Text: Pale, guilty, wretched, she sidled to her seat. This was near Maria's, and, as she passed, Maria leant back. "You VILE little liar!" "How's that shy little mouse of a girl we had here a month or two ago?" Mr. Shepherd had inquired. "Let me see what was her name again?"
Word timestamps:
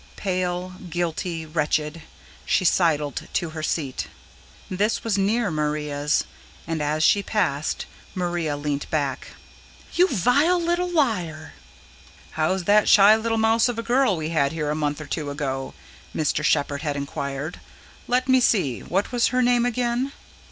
Pale, 0.15 0.77
guilty, 0.89 1.45
wretched, 1.45 2.01
she 2.43 2.65
sidled 2.65 3.27
to 3.33 3.51
her 3.51 3.61
seat. 3.61 4.07
This 4.67 5.03
was 5.03 5.15
near 5.15 5.51
Maria's, 5.51 6.23
and, 6.65 6.81
as 6.81 7.03
she 7.03 7.21
passed, 7.21 7.85
Maria 8.15 8.57
leant 8.57 8.89
back. 8.89 9.27
"You 9.93 10.07
VILE 10.07 10.59
little 10.59 10.89
liar!" 10.89 11.53
"How's 12.31 12.63
that 12.63 12.89
shy 12.89 13.15
little 13.15 13.37
mouse 13.37 13.69
of 13.69 13.77
a 13.77 13.83
girl 13.83 14.17
we 14.17 14.29
had 14.29 14.53
here 14.53 14.71
a 14.71 14.75
month 14.75 14.99
or 14.99 15.05
two 15.05 15.29
ago?" 15.29 15.75
Mr. 16.15 16.43
Shepherd 16.43 16.81
had 16.81 16.97
inquired. 16.97 17.59
"Let 18.07 18.27
me 18.27 18.39
see 18.39 18.79
what 18.79 19.11
was 19.11 19.27
her 19.27 19.43
name 19.43 19.67
again?" 19.67 20.13